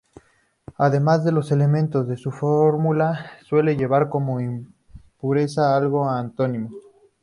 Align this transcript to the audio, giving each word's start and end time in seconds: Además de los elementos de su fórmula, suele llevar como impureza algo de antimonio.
Además 0.77 1.23
de 1.23 1.31
los 1.31 1.51
elementos 1.51 2.07
de 2.07 2.17
su 2.17 2.31
fórmula, 2.31 3.33
suele 3.43 3.77
llevar 3.77 4.09
como 4.09 4.39
impureza 4.39 5.77
algo 5.77 6.05
de 6.11 6.17
antimonio. 6.19 6.71